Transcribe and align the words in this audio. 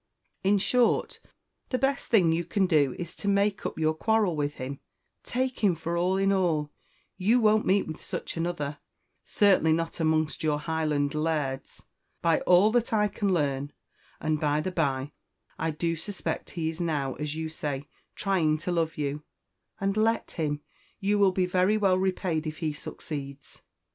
In 0.43 0.57
short, 0.57 1.19
the 1.69 1.77
best 1.77 2.07
thing 2.07 2.31
you 2.31 2.43
can 2.43 2.65
do 2.65 2.95
is 2.97 3.15
to 3.17 3.27
make 3.27 3.67
up 3.67 3.77
your 3.77 3.93
quarrel 3.93 4.35
with 4.35 4.55
him 4.55 4.79
take 5.23 5.59
him 5.63 5.75
for 5.75 5.95
all 5.95 6.17
in 6.17 6.33
all 6.33 6.71
you 7.17 7.39
won't 7.39 7.67
meet 7.67 7.85
with 7.85 8.01
such 8.01 8.35
another 8.35 8.79
certainly 9.23 9.71
not 9.71 9.99
amongst 9.99 10.41
your 10.43 10.57
Highland 10.61 11.11
lairds, 11.13 11.83
by 12.19 12.39
all 12.47 12.71
that 12.71 12.91
I 12.91 13.09
can 13.09 13.31
learn; 13.31 13.73
and, 14.19 14.39
by 14.39 14.59
the 14.59 14.71
bye, 14.71 15.11
I 15.59 15.69
do 15.69 15.95
suspect 15.95 16.49
he 16.57 16.67
is 16.67 16.81
now, 16.81 17.13
as 17.17 17.35
you 17.35 17.47
say, 17.47 17.87
trying 18.15 18.57
to 18.57 18.71
love 18.71 18.97
you; 18.97 19.21
and 19.79 19.95
let 19.95 20.31
him 20.31 20.61
you 20.99 21.19
will 21.19 21.31
be 21.31 21.45
very 21.45 21.77
well 21.77 21.99
repaid 21.99 22.47
if 22.47 22.57
he 22.57 22.73
succeeds." 22.73 23.61